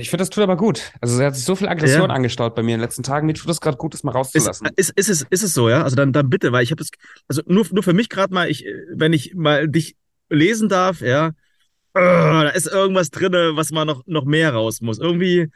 [0.00, 0.92] ich finde, das tut aber gut.
[1.00, 2.14] Also, er hat sich so viel Aggression ja.
[2.14, 3.26] angestaut bei mir in den letzten Tagen.
[3.26, 4.68] Mir tut das gerade gut, das mal rauszulassen.
[4.76, 5.82] Ist, ist, ist, es, ist es so, ja?
[5.82, 6.90] Also dann, dann bitte, weil ich habe das,
[7.28, 9.96] also nur, nur für mich gerade mal, ich, wenn ich mal dich
[10.28, 11.32] lesen darf, ja, uh,
[11.94, 14.98] da ist irgendwas drin, was mal noch, noch mehr raus muss.
[14.98, 15.48] Irgendwie,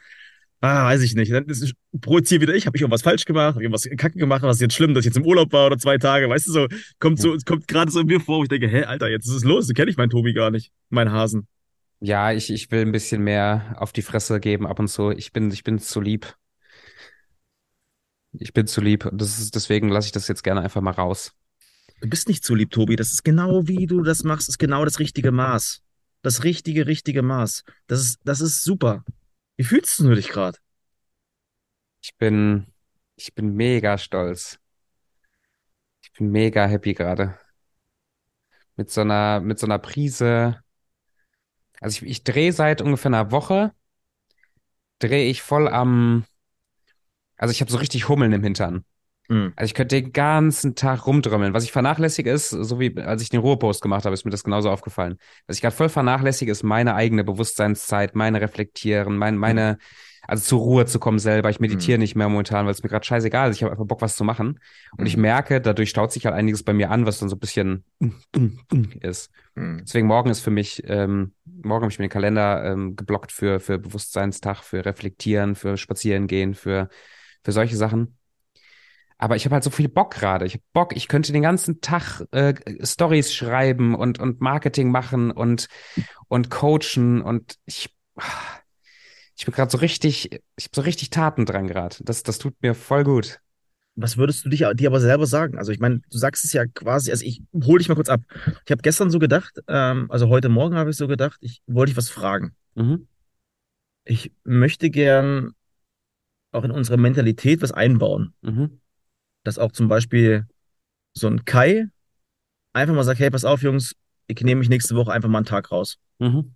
[0.61, 1.31] ah, weiß ich nicht.
[1.31, 4.75] Dann ist, projiziere wieder ich, habe ich irgendwas falsch gemacht, irgendwas kacke gemacht, was jetzt
[4.75, 6.67] schlimm, dass ich jetzt im Urlaub war oder zwei Tage, weißt du so,
[6.99, 9.35] kommt so, kommt gerade so in mir vor, wo ich denke, hä, Alter, jetzt ist
[9.35, 11.47] es los, kenne ich meinen Tobi gar nicht, meinen Hasen.
[12.05, 15.09] Ja, ich, ich will ein bisschen mehr auf die Fresse geben ab und zu.
[15.09, 16.37] Ich bin, ich bin zu lieb.
[18.33, 19.07] Ich bin zu lieb.
[19.07, 21.33] Und das ist, deswegen lasse ich das jetzt gerne einfach mal raus.
[22.01, 22.95] Du bist nicht zu lieb, Tobi.
[22.95, 25.81] Das ist genau wie du das machst, ist genau das richtige Maß.
[26.21, 27.63] Das richtige, richtige Maß.
[27.87, 29.03] Das ist, das ist super.
[29.57, 30.59] Wie fühlst du dich gerade?
[32.03, 32.67] Ich bin,
[33.15, 34.59] ich bin mega stolz.
[36.03, 37.35] Ich bin mega happy gerade.
[38.75, 40.63] Mit so einer, mit so einer Prise
[41.81, 43.71] also ich, ich drehe seit ungefähr einer Woche,
[44.99, 46.25] drehe ich voll am,
[47.37, 48.85] also ich habe so richtig Hummeln im Hintern.
[49.27, 49.53] Mhm.
[49.55, 51.53] Also ich könnte den ganzen Tag rumdrümmeln.
[51.53, 54.43] Was ich vernachlässige ist, so wie als ich den Ruhepost gemacht habe, ist mir das
[54.43, 55.17] genauso aufgefallen.
[55.47, 60.43] Was ich gerade voll vernachlässige, ist meine eigene Bewusstseinszeit, meine Reflektieren, mein, meine, mhm also
[60.43, 61.49] zur Ruhe zu kommen selber.
[61.49, 62.01] Ich meditiere mhm.
[62.01, 63.57] nicht mehr momentan, weil es mir gerade scheißegal ist.
[63.57, 64.59] Ich habe einfach Bock, was zu machen.
[64.91, 65.05] Und mhm.
[65.05, 67.83] ich merke, dadurch staut sich halt einiges bei mir an, was dann so ein bisschen
[69.01, 69.31] ist.
[69.55, 69.81] Mhm.
[69.83, 73.59] Deswegen morgen ist für mich, ähm, morgen habe ich mir den Kalender ähm, geblockt für,
[73.59, 76.89] für Bewusstseinstag, für Reflektieren, für Spazierengehen, für,
[77.43, 78.17] für solche Sachen.
[79.17, 80.45] Aber ich habe halt so viel Bock gerade.
[80.45, 82.53] Ich habe Bock, ich könnte den ganzen Tag äh,
[82.83, 85.67] Stories schreiben und, und Marketing machen und,
[86.27, 87.95] und coachen und ich
[89.37, 91.97] ich bin gerade so richtig, ich habe so richtig Taten dran gerade.
[92.01, 93.39] Das, das tut mir voll gut.
[93.95, 95.57] Was würdest du dich, dir aber selber sagen?
[95.57, 98.21] Also ich meine, du sagst es ja quasi, also ich hole dich mal kurz ab.
[98.65, 101.91] Ich habe gestern so gedacht, ähm, also heute Morgen habe ich so gedacht, ich wollte
[101.91, 102.55] dich was fragen.
[102.75, 103.07] Mhm.
[104.03, 105.53] Ich möchte gern
[106.51, 108.33] auch in unsere Mentalität was einbauen.
[108.41, 108.79] Mhm.
[109.43, 110.47] Dass auch zum Beispiel
[111.13, 111.87] so ein Kai
[112.73, 113.95] einfach mal sagt, hey, pass auf, Jungs,
[114.27, 115.97] ich nehme mich nächste Woche einfach mal einen Tag raus.
[116.19, 116.55] Mhm.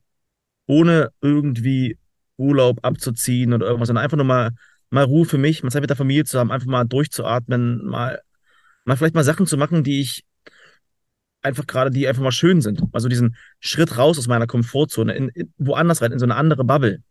[0.66, 1.98] Ohne irgendwie
[2.40, 4.52] Urlaub abzuziehen oder irgendwas, sondern einfach nur mal,
[4.90, 8.22] mal Ruhe für mich, mal Zeit mit der Familie zu haben, einfach mal durchzuatmen, mal,
[8.86, 10.26] mal vielleicht mal Sachen zu machen, die ich
[11.42, 12.82] einfach gerade, die einfach mal schön sind.
[12.92, 16.64] Also diesen Schritt raus aus meiner Komfortzone, in, in, woanders rein, in so eine andere
[16.64, 17.04] Bubble.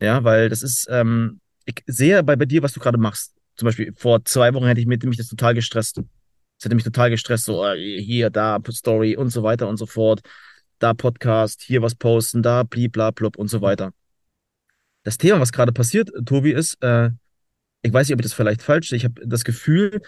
[0.00, 3.34] Ja, weil das ist, ähm, ich sehe bei, bei dir, was du gerade machst.
[3.56, 5.98] Zum Beispiel vor zwei Wochen hätte ich mit mich das total gestresst.
[5.98, 9.86] Das hätte mich total gestresst, so äh, hier, da, Story und so weiter und so
[9.86, 10.20] fort
[10.84, 13.92] da Podcast, hier was posten, da bliblablub und so weiter.
[15.02, 17.10] Das Thema, was gerade passiert, Tobi, ist, äh,
[17.82, 20.02] ich weiß nicht, ob ich das vielleicht falsch sehe, ich habe das Gefühl,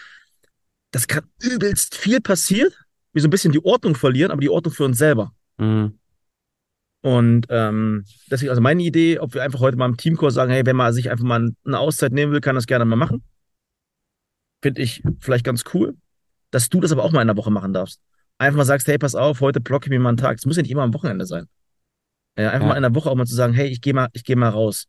[0.91, 2.79] dass gerade übelst viel passiert,
[3.13, 5.35] wir so ein bisschen die Ordnung verlieren, aber die Ordnung für uns selber.
[5.57, 5.99] Mhm.
[7.01, 10.67] Und ähm, deswegen, also meine Idee, ob wir einfach heute mal im Teamkurs sagen, hey,
[10.67, 13.23] wenn man sich einfach mal eine Auszeit nehmen will, kann das gerne mal machen.
[14.61, 15.97] Finde ich vielleicht ganz cool,
[16.51, 18.01] dass du das aber auch mal in der Woche machen darfst
[18.39, 20.39] einfach mal sagst, hey, pass auf, heute blocke ich mir mal einen Tag.
[20.39, 21.49] Es muss ja nicht immer am Wochenende sein.
[22.39, 22.69] Ja, einfach ja.
[22.69, 24.51] mal in der Woche auch mal zu sagen, hey, ich gehe mal, ich gehe mal
[24.51, 24.89] raus.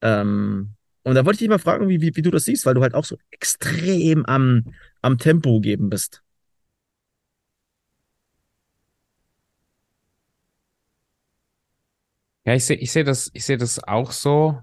[0.00, 2.74] Ähm, und da wollte ich dich mal fragen, wie, wie, wie du das siehst, weil
[2.74, 6.22] du halt auch so extrem am, am Tempo geben bist.
[12.44, 14.62] Ja, ich sehe ich seh das, ich sehe das auch so.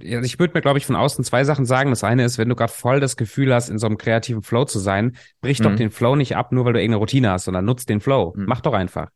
[0.00, 1.90] Ich würde mir, glaube ich, von außen zwei Sachen sagen.
[1.90, 4.66] Das eine ist, wenn du gerade voll das Gefühl hast, in so einem kreativen Flow
[4.66, 5.64] zu sein, brich mhm.
[5.64, 8.34] doch den Flow nicht ab, nur weil du irgendeine Routine hast, sondern nutzt den Flow.
[8.36, 8.44] Mhm.
[8.46, 9.08] Mach doch einfach.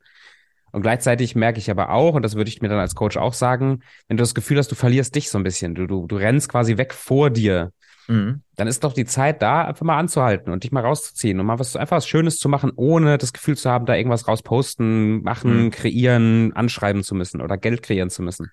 [0.72, 3.32] Und gleichzeitig merke ich aber auch, und das würde ich mir dann als Coach auch
[3.32, 6.16] sagen, wenn du das Gefühl hast, du verlierst dich so ein bisschen, du, du, du
[6.16, 7.72] rennst quasi weg vor dir,
[8.08, 8.42] mhm.
[8.56, 11.58] dann ist doch die Zeit da, einfach mal anzuhalten und dich mal rauszuziehen und mal
[11.58, 15.64] was einfach was Schönes zu machen, ohne das Gefühl zu haben, da irgendwas rausposten, machen,
[15.64, 15.70] mhm.
[15.70, 18.50] kreieren, anschreiben zu müssen oder Geld kreieren zu müssen.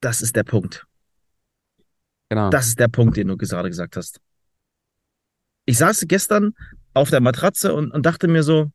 [0.00, 0.86] Das ist der Punkt.
[2.28, 2.50] Genau.
[2.50, 4.20] Das ist der Punkt, den du gerade gesagt hast.
[5.66, 6.54] Ich saß gestern
[6.92, 8.70] auf der Matratze und, und dachte mir so,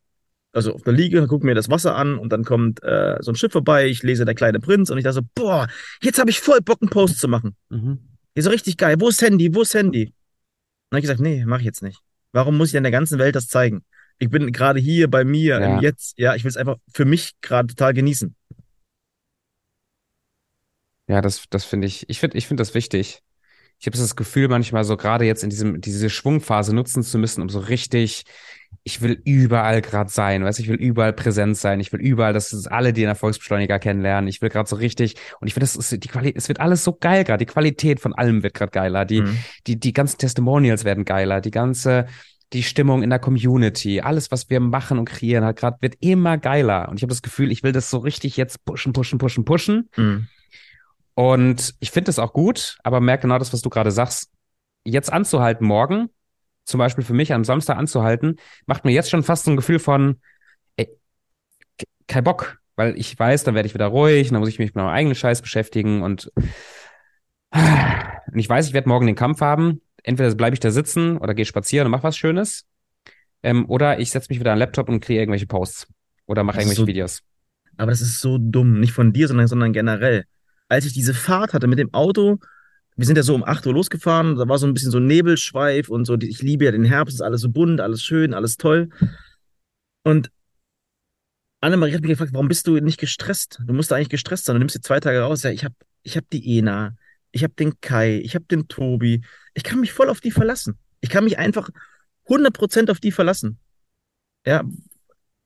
[0.51, 3.35] also auf der Liege, gucke mir das Wasser an und dann kommt äh, so ein
[3.35, 5.67] Schiff vorbei, ich lese Der kleine Prinz und ich dachte so, boah,
[6.01, 7.55] jetzt habe ich voll Bock, einen Post zu machen.
[7.69, 7.99] Mhm.
[8.33, 8.95] Hier so richtig geil.
[8.99, 9.53] Wo ist Handy?
[9.53, 10.05] Wo ist Handy?
[10.05, 10.13] Und
[10.89, 12.01] dann habe ich gesagt, nee, mach ich jetzt nicht.
[12.31, 13.83] Warum muss ich in der ganzen Welt das zeigen?
[14.17, 15.77] Ich bin gerade hier bei mir ja.
[15.77, 16.17] im Jetzt.
[16.17, 18.35] Ja, ich will es einfach für mich gerade total genießen.
[21.07, 23.21] Ja, das, das finde ich, ich finde, ich finde das wichtig
[23.79, 27.41] ich habe das Gefühl, manchmal so gerade jetzt in diesem, diese Schwungphase nutzen zu müssen,
[27.41, 28.25] um so richtig,
[28.83, 32.51] ich will überall gerade sein, weißt ich will überall präsent sein, ich will überall, dass
[32.51, 36.03] es alle den Erfolgsbeschleuniger kennenlernen, ich will gerade so richtig, und ich finde, das ist
[36.03, 39.05] die Qualität, es wird alles so geil gerade, die Qualität von allem wird gerade geiler,
[39.05, 39.37] die, mhm.
[39.65, 42.07] die, die ganzen Testimonials werden geiler, die ganze,
[42.51, 46.37] die Stimmung in der Community, alles, was wir machen und kreieren, hat gerade wird immer
[46.37, 46.89] geiler.
[46.89, 49.89] Und ich habe das Gefühl, ich will das so richtig jetzt pushen, pushen, pushen, pushen.
[49.95, 50.27] Mhm.
[51.19, 54.31] Und ich finde das auch gut, aber merke genau das, was du gerade sagst.
[54.85, 56.07] Jetzt anzuhalten morgen,
[56.63, 58.37] zum Beispiel für mich am Samstag anzuhalten,
[58.67, 60.21] macht mir jetzt schon fast so ein Gefühl von,
[60.77, 60.97] ey,
[62.07, 64.75] kein Bock, weil ich weiß, dann werde ich wieder ruhig dann muss ich mich mit
[64.77, 66.31] meinem eigenen Scheiß beschäftigen und,
[67.51, 69.81] und ich weiß, ich werde morgen den Kampf haben.
[70.03, 72.65] Entweder bleibe ich da sitzen oder gehe spazieren und mache was Schönes.
[73.43, 75.89] Ähm, oder ich setze mich wieder an den Laptop und kriege irgendwelche Posts
[76.27, 77.23] oder mache irgendwelche so, Videos.
[77.75, 78.79] Aber das ist so dumm.
[78.79, 80.23] Nicht von dir, sondern, sondern generell.
[80.69, 82.39] Als ich diese Fahrt hatte mit dem Auto,
[82.95, 85.89] wir sind ja so um 8 Uhr losgefahren, da war so ein bisschen so Nebelschweif
[85.89, 86.17] und so.
[86.19, 88.89] Ich liebe ja den Herbst, ist alles so bunt, alles schön, alles toll.
[90.03, 90.31] Und
[91.61, 93.61] Annemarie hat mich gefragt, warum bist du nicht gestresst?
[93.65, 94.55] Du musst da eigentlich gestresst sein.
[94.55, 95.43] Du nimmst dir zwei Tage raus.
[95.43, 96.95] Ja, ich habe ich hab die Ena,
[97.31, 99.21] ich habe den Kai, ich habe den Tobi.
[99.53, 100.77] Ich kann mich voll auf die verlassen.
[101.01, 101.69] Ich kann mich einfach
[102.27, 103.59] 100% auf die verlassen.
[104.45, 104.63] Ja,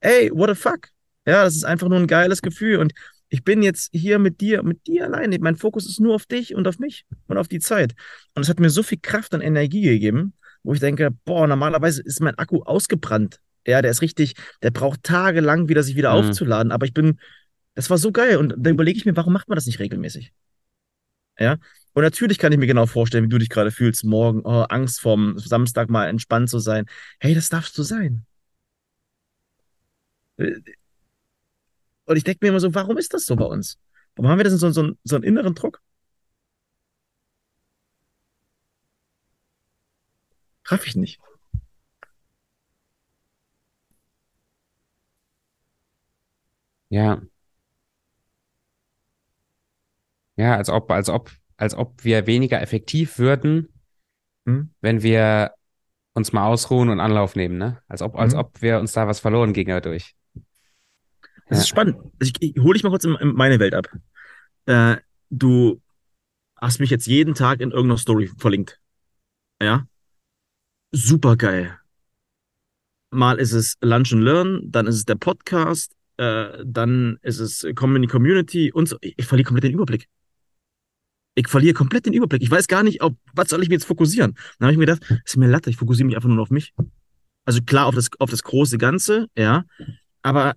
[0.01, 0.89] ey, what the fuck?
[1.25, 2.79] Ja, das ist einfach nur ein geiles Gefühl.
[2.79, 2.93] Und
[3.33, 5.39] ich bin jetzt hier mit dir, mit dir alleine.
[5.39, 7.95] Mein Fokus ist nur auf dich und auf mich und auf die Zeit.
[8.35, 12.03] Und es hat mir so viel Kraft und Energie gegeben, wo ich denke, boah, normalerweise
[12.03, 13.39] ist mein Akku ausgebrannt.
[13.65, 16.29] Ja, der ist richtig, der braucht tagelang wieder, sich wieder mhm.
[16.29, 16.71] aufzuladen.
[16.71, 17.19] Aber ich bin,
[17.73, 18.37] das war so geil.
[18.37, 20.31] Und da überlege ich mir, warum macht man das nicht regelmäßig?
[21.39, 21.57] Ja.
[21.93, 25.01] Und natürlich kann ich mir genau vorstellen, wie du dich gerade fühlst, morgen, oh, Angst
[25.01, 26.85] vorm Samstag mal entspannt zu sein.
[27.19, 28.27] Hey, das darfst du sein.
[32.05, 33.79] Und ich denke mir immer so, warum ist das so bei uns?
[34.15, 35.81] Warum haben wir das so, so, so einen inneren Druck?
[40.65, 41.19] Raff ich nicht.
[46.89, 47.21] Ja.
[50.35, 53.73] Ja, als ob, als ob, als ob wir weniger effektiv würden,
[54.45, 54.73] hm?
[54.81, 55.53] wenn wir
[56.13, 57.81] uns mal ausruhen und Anlauf nehmen, ne?
[57.87, 58.39] Als ob, als hm?
[58.39, 60.15] ob wir uns da was verloren gingen dadurch.
[61.49, 61.97] Das ist spannend.
[62.19, 63.87] Also ich, ich hole dich mal kurz in, in meine Welt ab.
[64.65, 64.97] Äh,
[65.29, 65.81] du
[66.59, 68.79] hast mich jetzt jeden Tag in irgendeiner Story verlinkt.
[69.61, 69.85] Ja?
[70.91, 71.77] Super geil.
[73.11, 77.65] Mal ist es Lunch and Learn, dann ist es der Podcast, äh, dann ist es
[77.75, 78.97] Community Community und so.
[79.01, 80.07] Ich, ich verliere komplett den Überblick.
[81.35, 82.41] Ich verliere komplett den Überblick.
[82.41, 84.35] Ich weiß gar nicht, auf was soll ich mir jetzt fokussieren.
[84.57, 86.73] Dann habe ich mir gedacht, ist mir Latte, ich fokussiere mich einfach nur auf mich.
[87.45, 89.65] Also klar auf das, auf das große Ganze, ja.
[90.21, 90.55] Aber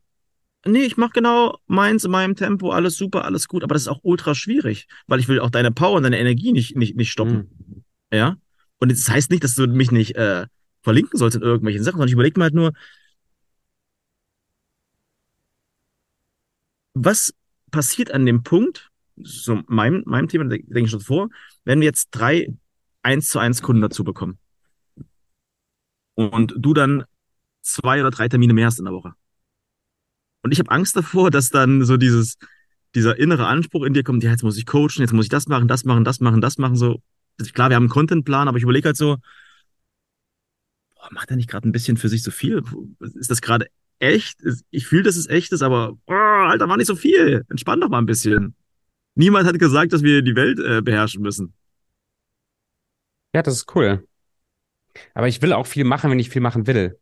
[0.66, 3.88] nee, ich mache genau meins in meinem Tempo, alles super, alles gut, aber das ist
[3.88, 7.10] auch ultra schwierig, weil ich will auch deine Power und deine Energie nicht, nicht, nicht
[7.10, 7.50] stoppen.
[7.58, 7.84] Mhm.
[8.12, 8.36] Ja?
[8.78, 10.46] Und das heißt nicht, dass du mich nicht äh,
[10.82, 12.72] verlinken sollst in irgendwelchen Sachen, sondern ich überlege mir halt nur,
[16.94, 17.34] was
[17.70, 21.28] passiert an dem Punkt, so meinem, meinem Thema denke ich schon vor,
[21.64, 22.52] wenn wir jetzt drei
[23.02, 24.38] 1 zu 1 Kunden dazu bekommen
[26.14, 27.04] und du dann
[27.62, 29.14] zwei oder drei Termine mehr hast in der Woche.
[30.46, 32.38] Und ich habe Angst davor, dass dann so dieses,
[32.94, 35.48] dieser innere Anspruch in dir kommt, ja, jetzt muss ich coachen, jetzt muss ich das
[35.48, 37.02] machen, das machen, das machen, das machen, so.
[37.40, 39.16] Also klar, wir haben einen Contentplan, aber ich überlege halt so,
[40.94, 42.62] boah, macht er nicht gerade ein bisschen für sich so viel?
[43.00, 43.66] Ist das gerade
[43.98, 44.38] echt?
[44.70, 47.44] Ich fühle, dass es echt ist, aber, oh, Alter, war nicht so viel.
[47.48, 48.54] Entspann doch mal ein bisschen.
[49.16, 51.54] Niemand hat gesagt, dass wir die Welt äh, beherrschen müssen.
[53.34, 54.06] Ja, das ist cool.
[55.12, 57.00] Aber ich will auch viel machen, wenn ich viel machen will.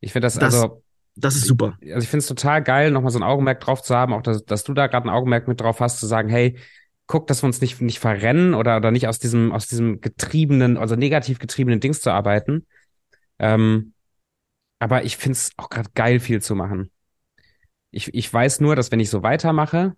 [0.00, 0.82] Ich finde das, das also,
[1.14, 1.76] das ist super.
[1.82, 4.44] Also ich finde es total geil, nochmal so ein Augenmerk drauf zu haben, auch dass,
[4.44, 6.58] dass du da gerade ein Augenmerk mit drauf hast, zu sagen, hey,
[7.06, 10.78] guck, dass wir uns nicht, nicht verrennen oder, oder nicht aus diesem, aus diesem getriebenen,
[10.78, 12.66] also negativ getriebenen Dings zu arbeiten.
[13.38, 13.92] Ähm,
[14.78, 16.90] aber ich finde es auch gerade geil, viel zu machen.
[17.90, 19.94] Ich, ich weiß nur, dass wenn ich so weitermache,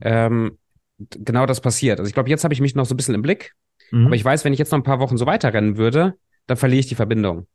[0.00, 0.58] ähm,
[0.98, 1.98] genau das passiert.
[1.98, 3.54] Also ich glaube, jetzt habe ich mich noch so ein bisschen im Blick,
[3.90, 4.06] mhm.
[4.06, 6.16] aber ich weiß, wenn ich jetzt noch ein paar Wochen so weiterrennen würde,
[6.46, 7.46] dann verliere ich die Verbindung.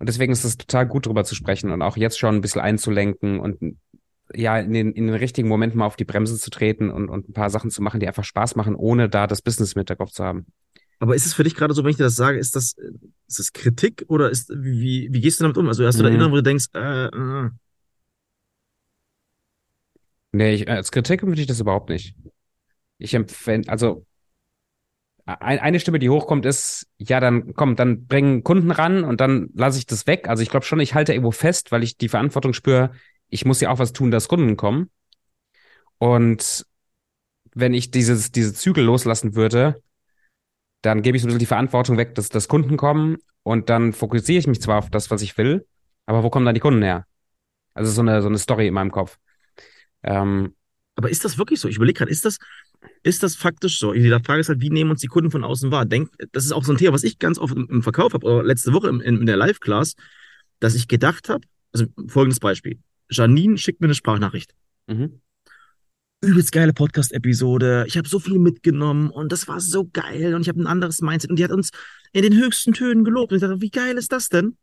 [0.00, 2.62] Und deswegen ist es total gut, darüber zu sprechen und auch jetzt schon ein bisschen
[2.62, 3.76] einzulenken und
[4.34, 7.28] ja, in den, in den richtigen Momenten mal auf die Bremse zu treten und, und
[7.28, 9.96] ein paar Sachen zu machen, die einfach Spaß machen, ohne da das Business mit der
[9.96, 10.46] Kopf zu haben.
[11.00, 12.76] Aber ist es für dich gerade so, wenn ich dir das sage, ist das,
[13.26, 15.68] ist das Kritik oder ist, wie, wie gehst du damit um?
[15.68, 16.08] Also hast du mhm.
[16.08, 17.50] da Inneren, wo du denkst, äh, äh.
[20.32, 22.14] Nee, ich, als Kritik empfinde ich das überhaupt nicht.
[22.98, 24.06] Ich empfinde, also
[25.26, 29.78] eine Stimme, die hochkommt, ist, ja, dann komm, dann bringen Kunden ran und dann lasse
[29.78, 30.28] ich das weg.
[30.28, 32.92] Also ich glaube schon, ich halte irgendwo fest, weil ich die Verantwortung spüre,
[33.28, 34.90] ich muss ja auch was tun, dass Kunden kommen.
[35.98, 36.66] Und
[37.54, 39.82] wenn ich dieses, diese Zügel loslassen würde,
[40.82, 43.92] dann gebe ich so ein bisschen die Verantwortung weg, dass, dass Kunden kommen und dann
[43.92, 45.66] fokussiere ich mich zwar auf das, was ich will,
[46.06, 47.06] aber wo kommen dann die Kunden her?
[47.74, 49.18] Also so eine, so eine Story in meinem Kopf.
[50.02, 50.54] Ähm,
[50.96, 51.68] aber ist das wirklich so?
[51.68, 52.38] Ich überlege gerade, ist das,
[53.02, 53.92] ist das faktisch so?
[53.92, 55.86] Die Frage ist halt, wie nehmen uns die Kunden von außen wahr?
[55.86, 58.42] Denk, das ist auch so ein Thema, was ich ganz oft im, Verkauf habe, oder
[58.42, 59.94] letzte Woche in, in der Live-Class,
[60.60, 62.78] dass ich gedacht habe, also folgendes Beispiel.
[63.10, 64.54] Janine schickt mir eine Sprachnachricht.
[64.86, 65.20] Mhm.
[66.22, 67.84] übelst geile Podcast-Episode.
[67.86, 71.00] Ich habe so viel mitgenommen und das war so geil und ich habe ein anderes
[71.00, 71.70] Mindset und die hat uns
[72.12, 73.32] in den höchsten Tönen gelobt.
[73.32, 74.56] Und ich dachte, wie geil ist das denn?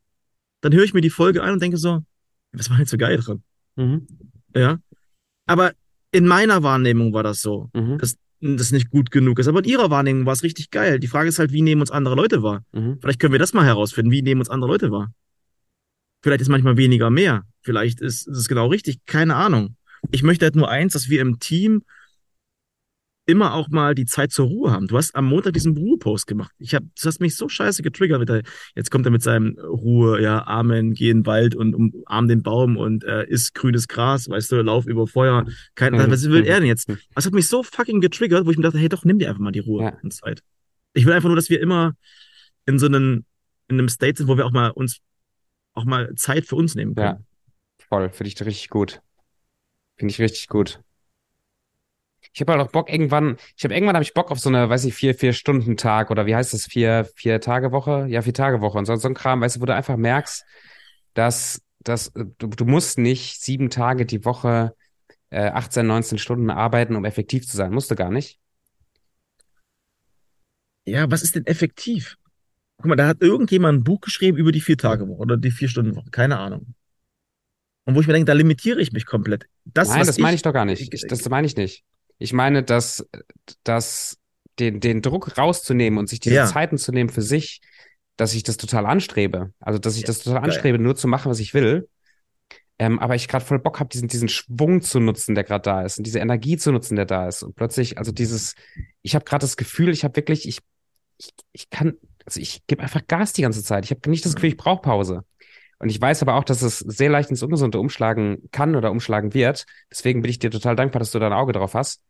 [0.62, 2.04] Dann höre ich mir die Folge an und denke so,
[2.52, 3.44] was war jetzt so geil dran?
[3.76, 4.08] Mhm.
[4.56, 4.80] Ja.
[5.46, 5.74] Aber
[6.12, 7.98] in meiner Wahrnehmung war das so, mhm.
[7.98, 9.48] dass das nicht gut genug ist.
[9.48, 11.00] Aber in ihrer Wahrnehmung war es richtig geil.
[11.00, 12.64] Die Frage ist halt, wie nehmen uns andere Leute wahr?
[12.72, 13.00] Mhm.
[13.02, 14.12] Vielleicht können wir das mal herausfinden.
[14.12, 15.12] Wie nehmen uns andere Leute wahr?
[16.22, 17.44] Vielleicht ist manchmal weniger mehr.
[17.62, 19.00] Vielleicht ist es genau richtig.
[19.06, 19.76] Keine Ahnung.
[20.12, 21.84] Ich möchte halt nur eins, dass wir im Team
[23.28, 24.88] immer auch mal die Zeit zur Ruhe haben.
[24.88, 26.52] Du hast am Montag diesen Ruhe-Post gemacht.
[26.60, 28.20] Ich hab, du hast mich so scheiße getriggert.
[28.20, 28.42] Mit der,
[28.74, 32.42] jetzt kommt er mit seinem Ruhe, ja, Amen, geh in den Wald und umarm den
[32.42, 35.46] Baum und äh, isst grünes Gras, weißt du, lauf über Feuer.
[35.76, 36.10] Kein, mhm.
[36.10, 36.90] Was will er denn jetzt?
[37.14, 39.42] Das hat mich so fucking getriggert, wo ich mir dachte, hey, doch, nimm dir einfach
[39.42, 39.98] mal die Ruhe ja.
[40.02, 40.42] und Zeit.
[40.94, 41.96] Ich will einfach nur, dass wir immer
[42.66, 43.26] in so einem,
[43.68, 45.00] in einem State sind, wo wir auch mal uns,
[45.74, 47.18] auch mal Zeit für uns nehmen können.
[47.20, 49.02] Ja, voll, finde ich richtig gut.
[49.98, 50.80] Finde ich richtig gut.
[52.34, 54.70] Ich habe halt auch Bock irgendwann, ich habe irgendwann habe ich Bock auf so eine,
[54.70, 58.06] weiß ich, vier, vier Stunden Tag oder wie heißt das, vier, vier Tage Woche?
[58.10, 60.46] Ja, vier Tage Woche und so, so ein Kram, weißt du, wo du einfach merkst,
[61.14, 64.76] dass, dass du, du musst nicht sieben Tage die Woche
[65.30, 67.74] äh, 18, 19 Stunden arbeiten, um effektiv zu sein.
[67.74, 68.40] Musst du gar nicht.
[70.86, 72.18] Ja, was ist denn effektiv?
[72.78, 75.52] Guck mal, da hat irgendjemand ein Buch geschrieben über die vier Tage Woche oder die
[75.52, 76.10] vier Stunden Woche.
[76.12, 76.76] Keine Ahnung.
[77.86, 79.48] Und wo ich mir denke, da limitiere ich mich komplett.
[79.66, 80.94] Das, Nein, das meine ich, ich, doch gar nicht.
[80.94, 81.84] Ich, das meine ich nicht.
[82.20, 83.08] Ich meine, dass,
[83.64, 84.18] dass
[84.60, 86.46] den, den Druck rauszunehmen und sich diese ja.
[86.46, 87.62] Zeiten zu nehmen für sich,
[88.16, 89.54] dass ich das total anstrebe.
[89.60, 91.88] Also, dass ich das total anstrebe, nur zu machen, was ich will.
[92.80, 95.82] Ähm, aber ich gerade voll Bock habe, diesen, diesen Schwung zu nutzen, der gerade da
[95.82, 97.42] ist und diese Energie zu nutzen, der da ist.
[97.42, 98.54] Und plötzlich, also dieses,
[99.02, 100.60] ich habe gerade das Gefühl, ich habe wirklich, ich,
[101.18, 101.96] ich, ich kann,
[102.26, 103.86] also ich gebe einfach Gas die ganze Zeit.
[103.86, 105.24] Ich habe nicht das Gefühl, ich brauche Pause.
[105.80, 109.34] Und ich weiß aber auch, dass es sehr leicht ins Ungesunde umschlagen kann oder umschlagen
[109.34, 109.66] wird.
[109.92, 112.02] Deswegen bin ich dir total dankbar, dass du da ein Auge drauf hast.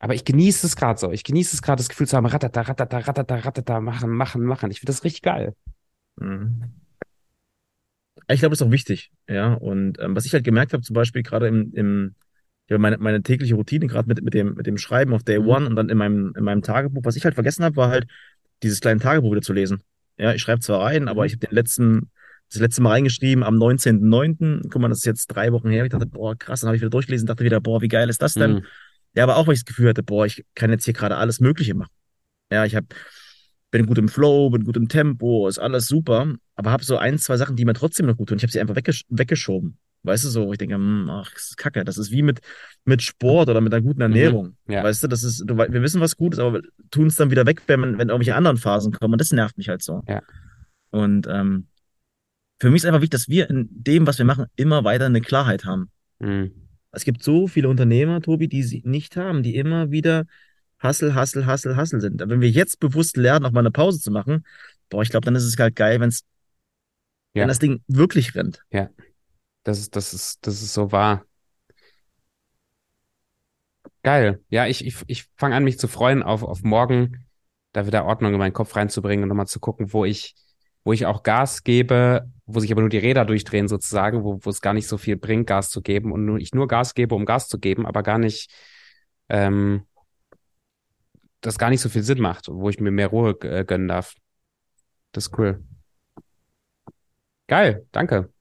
[0.00, 1.12] Aber ich genieße es gerade so.
[1.12, 4.70] Ich genieße es gerade, das Gefühl zu haben, ratata, ratata, ratata, ratata, machen, machen, machen.
[4.70, 5.54] Ich finde das richtig geil.
[6.16, 6.64] Mhm.
[8.28, 9.52] Ich glaube, das ist auch wichtig, ja.
[9.54, 12.14] Und ähm, was ich halt gemerkt habe, zum Beispiel gerade im, im
[12.68, 15.48] ja, meine, meine tägliche Routine, gerade mit, mit, dem, mit dem Schreiben auf Day mhm.
[15.48, 18.06] One und dann in meinem, in meinem Tagebuch, was ich halt vergessen habe, war halt,
[18.62, 19.82] dieses kleine Tagebuch wieder zu lesen.
[20.16, 21.26] Ja, ich schreibe zwar rein, aber mhm.
[21.26, 22.10] ich habe den letzten
[22.52, 24.68] das letzte Mal reingeschrieben am 19.09.
[24.70, 25.84] Guck mal, das ist jetzt drei Wochen her.
[25.84, 28.22] Ich dachte, boah, krass, dann habe ich wieder durchgelesen, dachte wieder, boah, wie geil ist
[28.22, 28.54] das denn?
[28.54, 28.64] Mhm.
[29.14, 31.40] Ja, aber auch, weil ich das Gefühl hatte, boah, ich kann jetzt hier gerade alles
[31.40, 31.92] Mögliche machen.
[32.50, 32.84] Ja, ich hab,
[33.70, 37.18] bin gut im Flow, bin gut im Tempo, ist alles super, aber habe so ein,
[37.18, 38.38] zwei Sachen, die mir trotzdem noch gut tun.
[38.38, 39.78] Ich habe sie einfach weggesch weggeschoben.
[40.02, 41.84] Weißt du so, ich denke, hm, ach, das ist kacke.
[41.84, 42.40] Das ist wie mit,
[42.84, 44.02] mit Sport oder mit einer guten mhm.
[44.02, 44.56] Ernährung.
[44.66, 44.82] Mhm, ja.
[44.82, 47.44] Weißt du, das ist, du, wir wissen, was gut ist, aber tun es dann wieder
[47.44, 49.12] weg, wenn, wenn irgendwelche anderen Phasen kommen.
[49.12, 50.02] Und das nervt mich halt so.
[50.08, 50.22] Ja.
[50.90, 51.66] Und ähm,
[52.60, 55.20] für mich ist einfach wichtig, dass wir in dem, was wir machen, immer weiter eine
[55.20, 55.90] Klarheit haben.
[56.18, 56.52] Mhm.
[56.92, 60.26] Es gibt so viele Unternehmer, Tobi, die sie nicht haben, die immer wieder
[60.78, 62.20] Hassel, Hassel, Hassel, Hassel sind.
[62.22, 64.44] Aber wenn wir jetzt bewusst lernen, auch mal eine Pause zu machen,
[64.88, 66.24] boah, ich glaube, dann ist es halt geil, wenn's,
[67.34, 67.42] ja.
[67.42, 68.62] wenn das Ding wirklich rennt.
[68.70, 68.90] Ja.
[69.62, 71.24] Das ist, das ist, das ist so wahr.
[74.02, 74.42] Geil.
[74.48, 77.26] Ja, ich, ich, ich fange an, mich zu freuen auf, auf morgen,
[77.72, 80.34] da wieder Ordnung in meinen Kopf reinzubringen und nochmal zu gucken, wo ich,
[80.84, 84.50] wo ich auch Gas gebe, wo sich aber nur die Räder durchdrehen sozusagen, wo, wo
[84.50, 87.14] es gar nicht so viel bringt, Gas zu geben und nur, ich nur Gas gebe,
[87.14, 88.50] um Gas zu geben, aber gar nicht,
[89.28, 89.86] ähm,
[91.40, 94.14] das gar nicht so viel Sinn macht, wo ich mir mehr Ruhe äh, gönnen darf.
[95.12, 95.62] Das ist cool.
[97.46, 98.32] Geil, danke.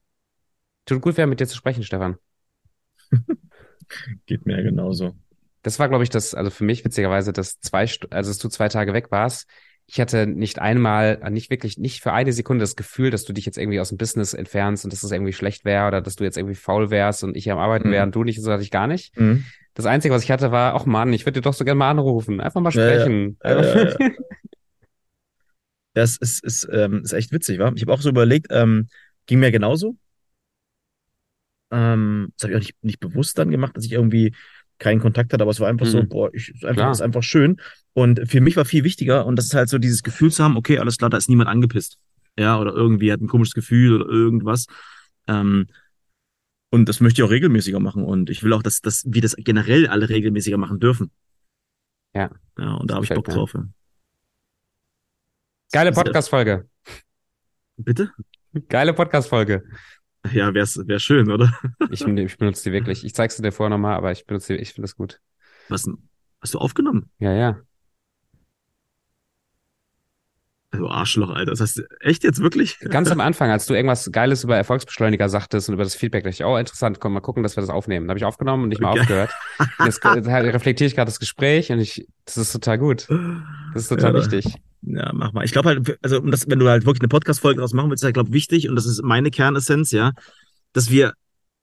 [0.86, 2.18] Tut gut, wer mit dir zu sprechen, Stefan.
[4.26, 5.16] Geht mir genauso.
[5.62, 8.70] Das war, glaube ich, das, also für mich witzigerweise, dass zwei, also dass du zwei
[8.70, 9.50] Tage weg warst,
[9.92, 13.48] ich hatte nicht einmal, nicht wirklich, nicht für eine Sekunde das Gefühl, dass du dich
[13.48, 16.24] jetzt irgendwie aus dem Business entfernst und dass es irgendwie schlecht wäre oder dass du
[16.24, 17.94] jetzt irgendwie faul wärst und ich am Arbeiten mhm.
[17.94, 19.20] wäre und du nicht, so hatte ich gar nicht.
[19.20, 19.46] Mhm.
[19.74, 21.90] Das Einzige, was ich hatte, war, ach Mann, ich würde dir doch so gerne mal
[21.90, 23.40] anrufen, einfach mal sprechen.
[23.44, 23.62] Ja.
[23.62, 24.10] ja, ja
[25.96, 27.72] das ist, ist, ähm, ist echt witzig, wa?
[27.76, 28.90] Ich habe auch so überlegt, ähm,
[29.26, 29.96] ging mir genauso.
[31.72, 34.36] Ähm, das habe ich auch nicht, nicht bewusst dann gemacht, dass ich irgendwie
[34.80, 35.92] keinen Kontakt hatte, aber es war einfach mhm.
[35.92, 37.58] so, boah, ich, ist einfach, ist einfach schön.
[37.94, 40.58] Und für mich war viel wichtiger, und das ist halt so dieses Gefühl zu haben,
[40.58, 42.00] okay, alles klar, da ist niemand angepisst.
[42.38, 44.68] Ja, oder irgendwie hat ein komisches Gefühl oder irgendwas.
[45.28, 45.68] Ähm,
[46.72, 48.04] und das möchte ich auch regelmäßiger machen.
[48.04, 51.12] Und ich will auch, dass, dass wir das generell alle regelmäßiger machen dürfen.
[52.14, 52.32] Ja.
[52.58, 53.54] Ja, und da habe ich Bock drauf.
[53.54, 53.66] Ja.
[55.72, 56.68] Geile Podcast-Folge.
[57.78, 58.12] Bitte?
[58.70, 59.64] Geile Podcast-Folge.
[60.34, 61.52] Ja, wäre wär schön, oder?
[61.90, 63.04] ich, ich benutze die wirklich.
[63.06, 65.20] Ich zeig's dir vorher nochmal, aber ich benutze die, ich finde das gut.
[65.70, 65.88] Was,
[66.42, 67.10] hast du aufgenommen?
[67.20, 67.60] Ja, ja.
[70.72, 71.52] Also Arschloch, Alter.
[71.52, 72.78] Das heißt, echt jetzt wirklich?
[72.80, 76.36] Ganz am Anfang, als du irgendwas Geiles über Erfolgsbeschleuniger sagtest und über das Feedback, dachte
[76.36, 78.08] ich, oh, interessant, komm mal gucken, dass wir das aufnehmen.
[78.08, 79.02] Da habe ich aufgenommen und nicht mal okay.
[79.02, 79.32] aufgehört.
[79.84, 83.08] jetzt reflektiere ich gerade das Gespräch und ich, das ist total gut.
[83.74, 84.62] Das ist total ja, wichtig.
[84.82, 85.44] Ja, mach mal.
[85.44, 88.08] Ich glaube halt, also das, wenn du halt wirklich eine Podcast-Folge daraus machen willst, ist
[88.08, 90.14] ja, glaube ich, wichtig und das ist meine Kernessenz, ja,
[90.74, 91.14] dass wir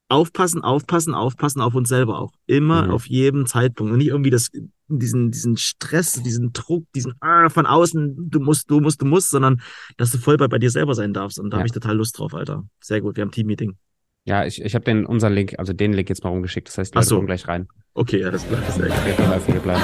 [0.08, 2.32] aufpassen, aufpassen, aufpassen auf uns selber auch.
[2.46, 2.90] Immer mhm.
[2.90, 3.92] auf jedem Zeitpunkt.
[3.92, 4.50] Und nicht irgendwie das,
[4.88, 9.30] diesen, diesen Stress, diesen Druck, diesen ah, von außen, du musst, du musst, du musst,
[9.30, 9.60] sondern
[9.96, 11.38] dass du voll bei, bei dir selber sein darfst.
[11.38, 11.58] Und da ja.
[11.60, 12.64] habe ich total Lust drauf, Alter.
[12.80, 13.16] Sehr gut.
[13.16, 13.76] Wir haben Team-Meeting.
[14.24, 16.68] Ja, ich, ich habe den unseren Link, also den Link jetzt mal rumgeschickt.
[16.68, 17.20] Das heißt, wir so.
[17.22, 17.68] gleich rein.
[17.94, 19.40] Okay, ja, das bleibt sehr geil.
[19.46, 19.82] Wir bleiben.